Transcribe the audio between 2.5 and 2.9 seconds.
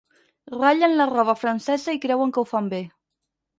fan bé.